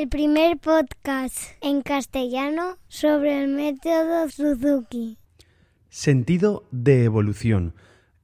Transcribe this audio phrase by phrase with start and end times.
[0.00, 5.18] el primer podcast en castellano sobre el método Suzuki.
[5.90, 7.74] Sentido de evolución.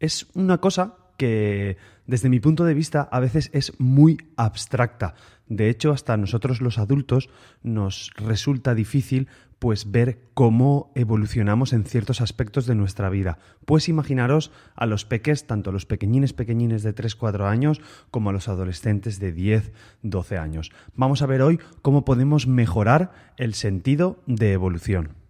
[0.00, 1.76] Es una cosa que,
[2.06, 5.16] desde mi punto de vista, a veces es muy abstracta.
[5.48, 7.30] De hecho, hasta nosotros los adultos
[7.62, 9.28] nos resulta difícil
[9.58, 13.38] pues ver cómo evolucionamos en ciertos aspectos de nuestra vida.
[13.64, 18.32] Pues imaginaros a los peques, tanto a los pequeñines pequeñines de 3-4 años como a
[18.32, 20.72] los adolescentes de 10-12 años.
[20.94, 25.25] Vamos a ver hoy cómo podemos mejorar el sentido de evolución.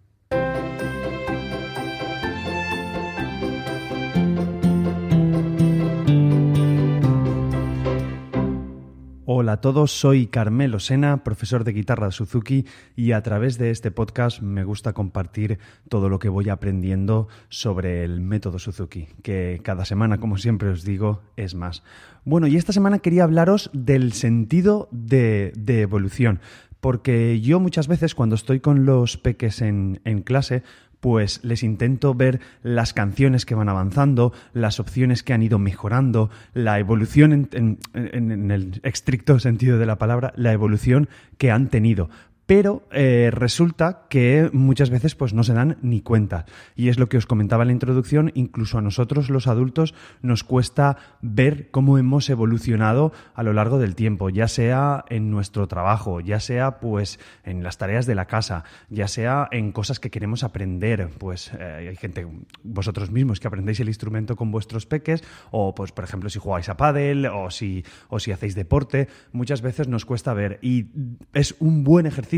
[9.29, 13.91] Hola a todos, soy Carmelo Sena, profesor de guitarra Suzuki y a través de este
[13.91, 15.59] podcast me gusta compartir
[15.89, 20.85] todo lo que voy aprendiendo sobre el método Suzuki, que cada semana, como siempre os
[20.85, 21.83] digo, es más.
[22.23, 26.39] Bueno, y esta semana quería hablaros del sentido de, de evolución,
[26.79, 30.63] porque yo muchas veces cuando estoy con los peques en, en clase,
[30.99, 36.29] pues les intento ver las canciones que van avanzando, las opciones que han ido mejorando,
[36.53, 42.09] la evolución en, el estricto sentido de la palabra, la evolución que han tenido
[42.47, 46.45] pero eh, resulta que muchas veces pues no se dan ni cuenta.
[46.75, 50.45] Y es lo que os comentaba en la introducción, incluso a nosotros los adultos nos
[50.45, 56.21] cuesta ver cómo hemos evolucionado a lo largo del tiempo, ya sea en nuestro trabajo,
[56.21, 60.45] ya sea pues en las tareas de la casa, ya sea en cosas que queremos
[60.45, 62.25] aprender, pues eh, hay gente,
[62.63, 66.69] vosotros mismos que aprendéis el instrumento con vuestros peques, o pues por ejemplo si jugáis
[66.69, 70.85] a pádel, o si, o si hacéis deporte, muchas veces nos cuesta ver y
[71.33, 72.36] es un buen ejercicio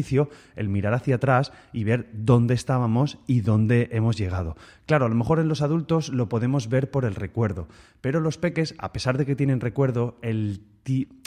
[0.56, 4.56] el mirar hacia atrás y ver dónde estábamos y dónde hemos llegado.
[4.86, 7.68] Claro, a lo mejor en los adultos lo podemos ver por el recuerdo,
[8.02, 10.62] pero los peques, a pesar de que tienen recuerdo, el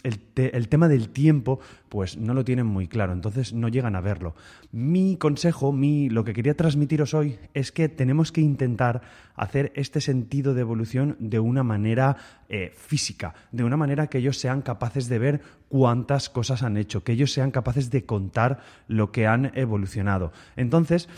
[0.02, 4.34] el, tema del tiempo, pues no lo tienen muy claro, entonces no llegan a verlo.
[4.72, 9.02] Mi consejo, mi, lo que quería transmitiros hoy es que tenemos que intentar
[9.34, 12.16] hacer este sentido de evolución de una manera
[12.48, 17.04] eh, física, de una manera que ellos sean capaces de ver cuántas cosas han hecho,
[17.04, 20.32] que ellos sean capaces de contar lo que han evolucionado.
[20.56, 21.08] Entonces,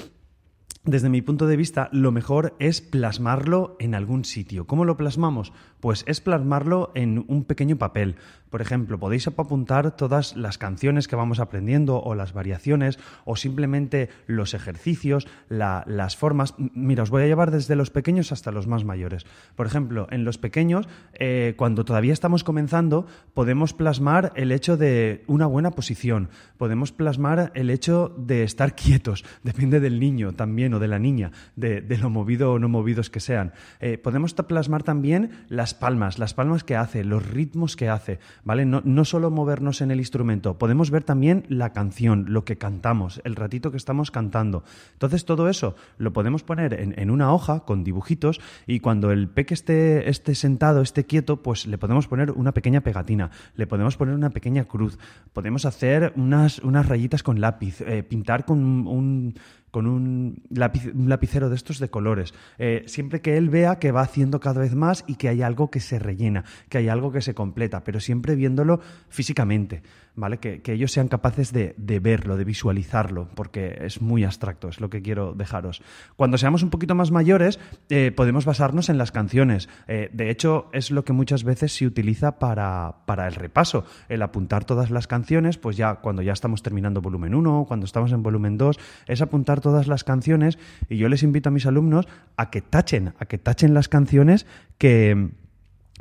[0.84, 4.66] desde mi punto de vista, lo mejor es plasmarlo en algún sitio.
[4.66, 5.52] ¿Cómo lo plasmamos?
[5.80, 8.16] Pues es plasmarlo en un pequeño papel.
[8.54, 14.10] Por ejemplo, podéis apuntar todas las canciones que vamos aprendiendo o las variaciones o simplemente
[14.28, 16.54] los ejercicios, las formas.
[16.56, 19.26] Mira, os voy a llevar desde los pequeños hasta los más mayores.
[19.56, 25.24] Por ejemplo, en los pequeños, eh, cuando todavía estamos comenzando, podemos plasmar el hecho de
[25.26, 30.78] una buena posición, podemos plasmar el hecho de estar quietos, depende del niño también o
[30.78, 33.52] de la niña, de, lo movido o no movidos que sean.
[33.80, 38.20] Eh, podemos plasmar también las palmas, las palmas que hace, los ritmos que hace.
[38.44, 38.64] ¿Vale?
[38.64, 43.36] No, solo movernos en el instrumento, podemos ver también la canción, lo que cantamos, el
[43.36, 44.64] ratito que estamos cantando.
[44.92, 49.54] Entonces todo eso lo podemos poner en, una hoja con dibujitos y cuando el peque
[49.54, 54.14] esté, esté sentado, esté quieto, pues le podemos poner una pequeña pegatina, le podemos poner
[54.14, 54.98] una pequeña cruz,
[55.32, 59.34] podemos hacer unas, unas rayitas con lápiz, eh, pintar con un
[59.74, 62.32] con un, lapicero de estos de colores.
[62.58, 65.68] Eh, siempre que él vea que va haciendo cada vez más y que hay algo
[65.68, 69.82] que se rellena, que hay algo que se completa, pero siempre viéndolo físicamente.
[70.16, 70.38] ¿vale?
[70.38, 75.02] Que, ellos sean capaces de, verlo, de visualizarlo, porque es muy abstracto, es lo que
[75.02, 75.82] quiero dejaros.
[76.16, 77.58] Cuando seamos un poquito más mayores,
[77.88, 79.68] eh, podemos basarnos en las canciones.
[79.86, 84.22] Eh, de hecho, es lo que muchas veces se utiliza para, para, el repaso, el
[84.22, 88.22] apuntar todas las canciones, pues ya cuando ya estamos terminando volumen 1, cuando estamos en
[88.22, 90.58] volumen 2, es apuntar todas las canciones
[90.90, 94.44] y yo les invito a mis alumnos a que tachen, a que tachen las canciones
[94.76, 95.30] que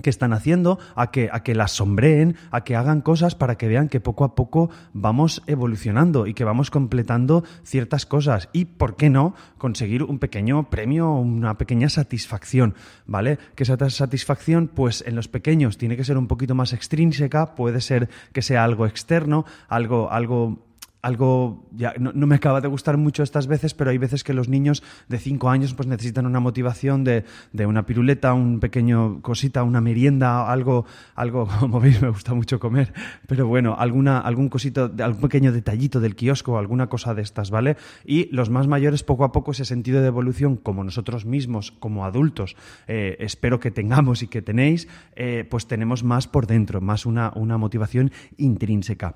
[0.02, 3.68] que están haciendo, a que, a que las sombreen, a que hagan cosas para que
[3.68, 8.96] vean que poco a poco vamos evolucionando y que vamos completando ciertas cosas y, ¿por
[8.96, 12.74] qué no?, conseguir un pequeño premio una pequeña satisfacción,
[13.06, 13.38] ¿vale?
[13.56, 17.80] Que esa satisfacción, pues en los pequeños tiene que ser un poquito más extrínseca, puede
[17.80, 20.73] ser que sea algo externo, algo, algo
[21.04, 24.48] algo, ya no, me acaba de gustar mucho estas veces, pero hay veces que los
[24.48, 29.64] niños de 5 años pues necesitan una motivación de, de, una piruleta, un pequeño cosita,
[29.64, 32.94] una merienda, algo, algo, como veis me gusta mucho comer,
[33.28, 37.76] pero bueno, alguna, algún cosito, algún pequeño detallito del kiosco, alguna cosa de estas, ¿vale?
[38.06, 42.06] Y los más mayores poco a poco ese sentido de evolución, como nosotros mismos, como
[42.06, 42.56] adultos,
[42.88, 47.34] eh, espero que tengamos y que tenéis, eh, pues tenemos más por dentro, más una,
[47.36, 49.16] una motivación intrínseca.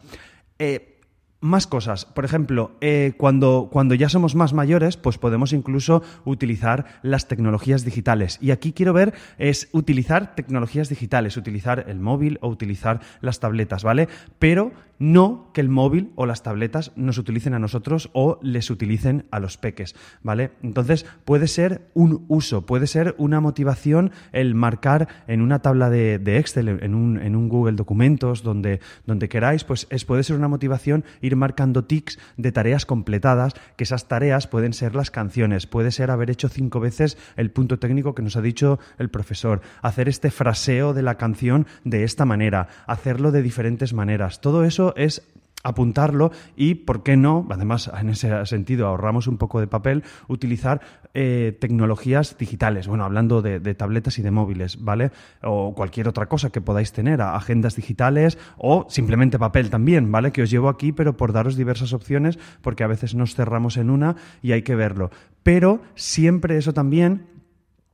[0.59, 0.96] Eh,
[1.39, 2.05] Más cosas.
[2.05, 7.85] Por ejemplo, eh, cuando, cuando ya somos más mayores, pues podemos incluso utilizar las tecnologías
[7.85, 8.39] digitales.
[8.41, 13.83] Y aquí quiero ver es utilizar tecnologías digitales, utilizar el móvil o utilizar las tabletas,
[13.83, 14.09] ¿vale?
[14.39, 19.25] Pero no que el móvil o las tabletas nos utilicen a nosotros o les utilicen
[19.31, 20.51] a los peques, ¿vale?
[20.63, 26.37] Entonces puede ser un uso, puede ser una motivación el marcar en una tabla de,
[26.37, 30.47] Excel, en un, en un, Google Documentos, donde, donde queráis, pues es, puede ser una
[30.47, 35.91] motivación ir marcando tics de tareas completadas, que esas tareas pueden ser las canciones, puede
[35.91, 40.09] ser haber hecho cinco veces el punto técnico que nos ha dicho el profesor, hacer
[40.09, 44.41] este fraseo de la canción de esta manera, hacerlo de diferentes maneras.
[44.41, 45.21] Todo eso es
[45.63, 47.45] apuntarlo y, ¿por qué no?
[47.49, 50.81] Además, en ese sentido, ahorramos un poco de papel, utilizar
[51.13, 52.87] eh, tecnologías digitales.
[52.87, 55.11] Bueno, hablando de, tabletas y de móviles, ¿vale?
[55.43, 60.31] O cualquier otra cosa que podáis tener, agendas digitales o simplemente papel también, ¿vale?
[60.31, 63.89] Que os llevo aquí, pero por daros diversas opciones, porque a veces nos cerramos en
[63.89, 65.11] una y hay que verlo.
[65.43, 67.36] Pero siempre eso también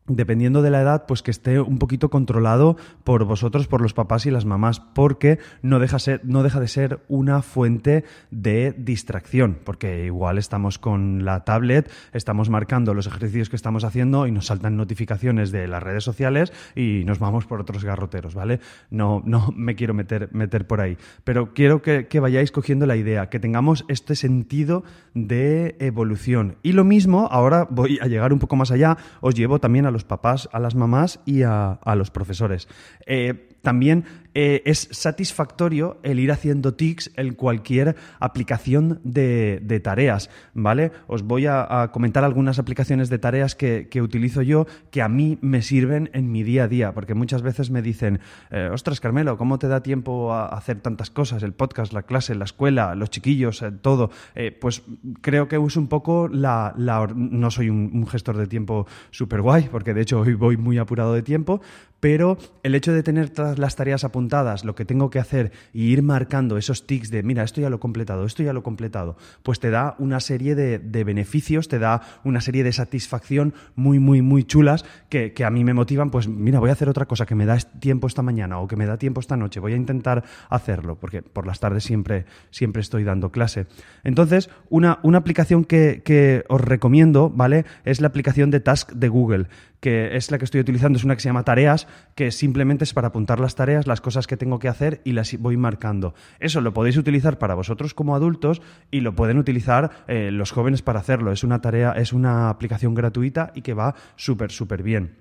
[0.07, 4.25] dependiendo de la edad, pues que esté un poquito controlado por vosotros, por los papás
[4.25, 10.77] y las mamás, porque no deja, de ser una fuente de distracción, porque igual estamos
[10.77, 15.67] con la tablet, estamos marcando los ejercicios que estamos haciendo y nos saltan notificaciones de
[15.67, 18.59] las redes sociales y nos vamos por otros garroteros, ¿vale?
[18.89, 22.97] No, no me quiero meter, meter por ahí, pero quiero que, que vayáis cogiendo la
[22.97, 24.83] idea, que tengamos este sentido
[25.13, 26.57] de evolución.
[26.61, 29.92] Y lo mismo, ahora voy a llegar un poco más allá, os llevo también a
[29.93, 32.67] los papás, a las mamás y a, los profesores.
[33.05, 40.91] Eh, también eh, es satisfactorio el ir haciendo tics en cualquier aplicación de, tareas, ¿vale?
[41.07, 45.61] Os voy a, comentar algunas aplicaciones de tareas que, utilizo yo que a mí me
[45.61, 48.19] sirven en mi día a día, porque muchas veces me dicen,
[48.51, 51.43] eh, ostras, Carmelo, ¿cómo te da tiempo a hacer tantas cosas?
[51.43, 54.11] El podcast, la clase, la escuela, los chiquillos, todo.
[54.59, 54.83] pues
[55.21, 56.73] creo que uso un poco la...
[57.15, 60.77] no soy un, un gestor de tiempo súper guay, porque de hecho hoy voy muy
[60.77, 61.61] apurado de tiempo,
[62.03, 64.22] pero el hecho de tener todas las tareas apuntadas,
[64.63, 67.77] lo que tengo que hacer y ir marcando esos tics de, mira, esto ya lo
[67.77, 71.79] he completado, esto ya lo he completado, pues te da una serie de, beneficios, te
[71.79, 76.27] da una serie de satisfacción muy, muy, muy chulas que, a mí me motivan, pues
[76.27, 78.85] mira, voy a hacer otra cosa que me da tiempo esta mañana o que me
[78.85, 83.03] da tiempo esta noche, voy a intentar hacerlo, porque por las tardes siempre, siempre estoy
[83.03, 83.67] dando clase.
[84.03, 87.65] Entonces, una, una aplicación que, que os recomiendo, ¿vale?
[87.83, 89.47] Es la aplicación de Task de Google
[89.83, 92.93] que es la que estoy utilizando, es una que se llama Tareas, que simplemente es
[92.93, 96.13] para apuntar las tareas, las cosas que tengo que hacer y las voy marcando.
[96.39, 100.81] Eso lo podéis utilizar para vosotros como adultos y lo pueden utilizar eh, los jóvenes
[100.81, 101.33] para hacerlo.
[101.33, 105.17] Es una tarea, es una aplicación gratuita y que va súper, súper bien.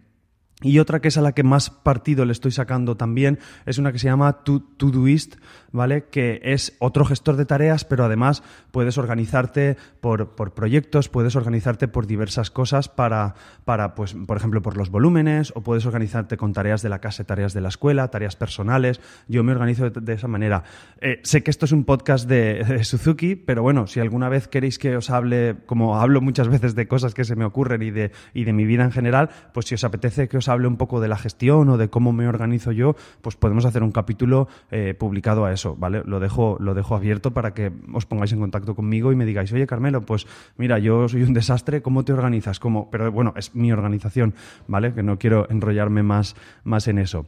[0.63, 3.93] Y otra que es a la que más partido le estoy sacando también es una
[3.93, 5.37] que se llama Todoist,
[5.73, 6.05] ¿vale?
[6.11, 12.07] Que es otro gestor de tareas, pero además puedes organizarte por, proyectos, puedes organizarte por
[12.07, 16.83] diversas cosas para, para, pues, por ejemplo, por los volúmenes, o puedes organizarte con tareas
[16.83, 19.01] de la casa, tareas de la escuela, tareas personales.
[19.29, 20.65] Yo me organizo de, esa manera.
[21.01, 24.79] Eh, sé que esto es un podcast de, Suzuki, pero bueno, si alguna vez queréis
[24.79, 28.13] que os hable, como hablo muchas veces de cosas que se me ocurren y de,
[28.35, 31.01] y de mi vida en general, pues si os apetece que os hable un poco
[31.01, 34.95] de la gestión o de cómo me organizo yo, pues podemos hacer un capítulo eh,
[34.95, 36.03] publicado a eso ¿vale?
[36.05, 39.53] Lo dejo, lo dejo abierto para que os pongáis en contacto conmigo y me digáis,
[39.53, 40.27] oye, Carmelo, pues
[40.57, 42.59] mira, yo soy un desastre, ¿cómo te organizas?
[42.59, 42.91] ¿Cómo?
[42.91, 44.35] Pero bueno, es mi organización,
[44.67, 44.95] ¿vale?
[44.95, 47.27] Que no quiero enrollarme más, más en eso.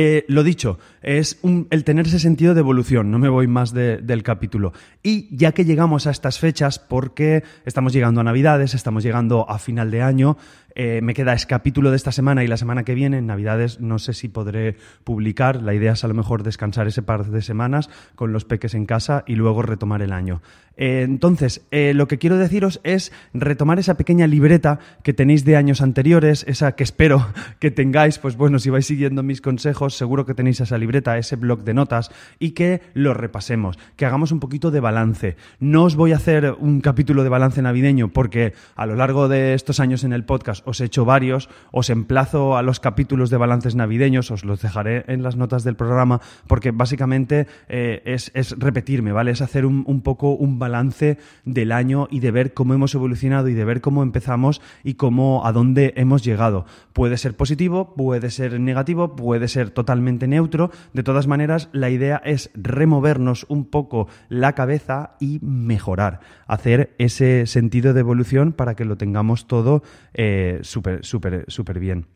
[0.00, 1.40] Eh, lo dicho, es
[1.70, 4.72] el tener ese sentido de evolución, no me voy más del capítulo.
[5.02, 9.58] Y ya que llegamos a estas fechas, porque estamos llegando a Navidades, estamos llegando a
[9.58, 10.36] final de año,
[10.76, 13.80] eh, me queda ese capítulo de esta semana y la semana que viene, en Navidades,
[13.80, 15.60] no sé si podré publicar.
[15.62, 18.86] La idea es a lo mejor descansar ese par de semanas con los peques en
[18.86, 20.42] casa y luego retomar el año.
[20.76, 25.80] Eh, entonces, lo que quiero deciros es retomar esa pequeña libreta que tenéis de años
[25.80, 27.26] anteriores, esa que espero
[27.58, 31.36] que tengáis, pues bueno, si vais siguiendo mis consejos, seguro que tenéis esa libreta, ese
[31.36, 35.36] blog de notas y que lo repasemos, que hagamos un poquito de balance.
[35.60, 39.54] No os voy a hacer un capítulo de balance navideño porque a lo largo de
[39.54, 43.36] estos años en el podcast os he hecho varios, os emplazo a los capítulos de
[43.36, 49.12] balances navideños, os los dejaré en las notas del programa, porque básicamente eh, es, repetirme,
[49.12, 49.30] ¿vale?
[49.30, 53.48] Es hacer un, un, poco un balance del año y de ver cómo hemos evolucionado
[53.48, 56.66] y de ver cómo empezamos y cómo, a dónde hemos llegado.
[56.92, 60.70] Puede ser positivo, puede ser negativo, puede ser totalmente neutro.
[60.92, 67.46] De todas maneras, la idea es removernos un poco la cabeza y mejorar, hacer ese
[67.46, 69.82] sentido de evolución para que lo tengamos todo
[70.14, 72.06] eh, súper, súper, súper bien.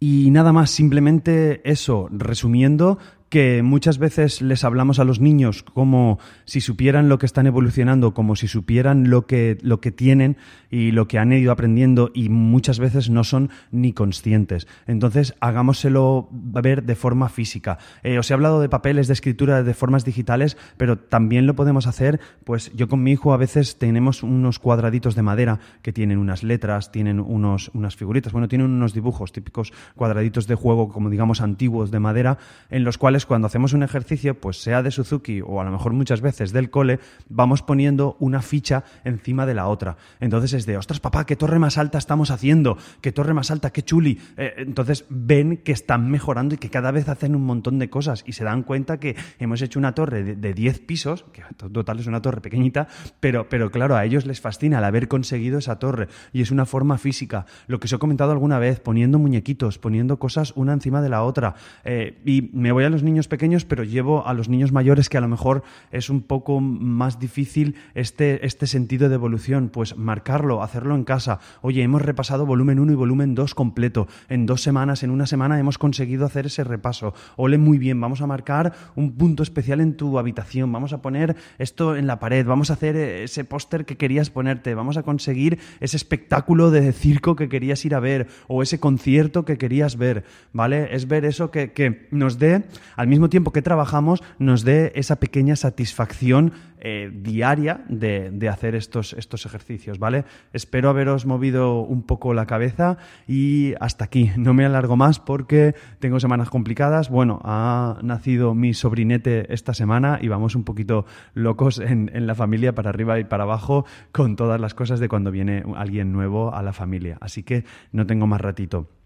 [0.00, 2.98] Y nada más, simplemente eso, resumiendo,
[3.32, 8.12] que muchas veces les hablamos a los niños como si supieran lo que están evolucionando,
[8.12, 10.36] como si supieran lo que, lo que tienen
[10.70, 14.68] y lo que han ido aprendiendo y muchas veces no son ni conscientes.
[14.86, 17.78] Entonces, hagámoselo ver de forma física.
[18.02, 21.86] Eh, os he hablado de papeles de escritura de formas digitales, pero también lo podemos
[21.86, 26.18] hacer, pues yo con mi hijo a veces tenemos unos cuadraditos de madera que tienen
[26.18, 31.08] unas letras, tienen unos, unas figuritas, bueno, tienen unos dibujos típicos cuadraditos de juego, como
[31.08, 32.36] digamos antiguos de madera,
[32.68, 35.92] en los cuales cuando hacemos un ejercicio, pues sea de Suzuki o a lo mejor
[35.92, 39.96] muchas veces del cole, vamos poniendo una ficha encima de la otra.
[40.20, 43.70] Entonces es de, ostras, papá, qué torre más alta estamos haciendo, qué torre más alta,
[43.70, 44.20] qué chuli.
[44.36, 48.24] Eh, entonces ven que están mejorando y que cada vez hacen un montón de cosas
[48.26, 52.06] y se dan cuenta que hemos hecho una torre de, 10 pisos, que total es
[52.06, 52.88] una torre pequeñita,
[53.20, 56.66] pero, pero claro, a ellos les fascina el haber conseguido esa torre y es una
[56.66, 57.46] forma física.
[57.66, 61.22] Lo que os he comentado alguna vez, poniendo muñequitos, poniendo cosas una encima de la
[61.22, 61.54] otra.
[61.84, 65.18] Eh, y me voy a los niños pequeños, pero llevo a los niños mayores que
[65.18, 70.62] a lo mejor es un poco más difícil este, este sentido de evolución, pues marcarlo,
[70.62, 71.40] hacerlo en casa.
[71.60, 74.08] Oye, hemos repasado volumen 1 y volumen 2 completo.
[74.28, 77.14] En dos semanas, en una semana hemos conseguido hacer ese repaso.
[77.36, 81.36] Ole, muy bien, vamos a marcar un punto especial en tu habitación, vamos a poner
[81.58, 85.58] esto en la pared, vamos a hacer ese póster que querías ponerte, vamos a conseguir
[85.80, 90.24] ese espectáculo de circo que querías ir a ver o ese concierto que querías ver,
[90.52, 90.94] ¿vale?
[90.94, 92.64] Es ver eso que, que nos dé,
[93.02, 99.12] al mismo tiempo que trabajamos, nos dé esa pequeña satisfacción eh, diaria de, hacer estos,
[99.14, 100.24] estos ejercicios, ¿vale?
[100.52, 104.30] Espero haberos movido un poco la cabeza y hasta aquí.
[104.36, 107.10] No me alargo más porque tengo semanas complicadas.
[107.10, 111.04] Bueno, ha nacido mi sobrinete esta semana y vamos un poquito
[111.34, 115.08] locos en, en la familia para arriba y para abajo con todas las cosas de
[115.08, 117.18] cuando viene alguien nuevo a la familia.
[117.20, 119.01] Así que no tengo más ratito.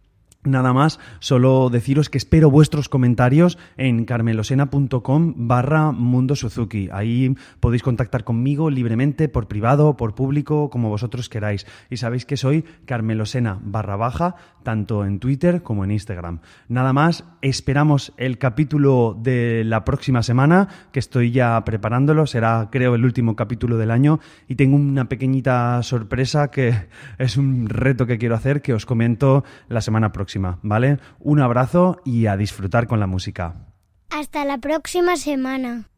[0.46, 6.88] Nada más, solo deciros que espero vuestros comentarios en carmelosena.com barra Mundo Suzuki.
[6.92, 11.66] Ahí podéis contactar conmigo libremente, por privado, por público, como vosotros queráis.
[11.90, 16.38] Y sabéis que soy carmelosena barra baja, tanto en Twitter como en Instagram.
[16.68, 22.28] Nada más, esperamos el capítulo de la próxima semana, que estoy ya preparándolo.
[22.28, 24.20] Será, creo, el último capítulo del año.
[24.46, 26.86] Y tengo una pequeñita sorpresa que
[27.18, 30.12] es un reto que quiero hacer, que os comento la semana
[30.62, 30.98] ¿vale?
[31.18, 33.54] Un abrazo y a disfrutar con la música.
[34.10, 35.88] Hasta la próxima semana.